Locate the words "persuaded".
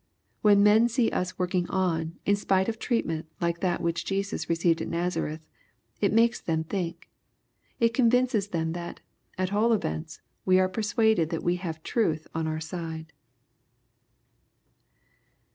10.69-11.29